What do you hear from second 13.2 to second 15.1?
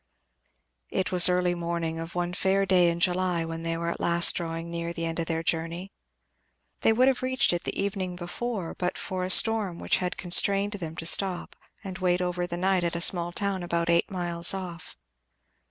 town about eight miles off.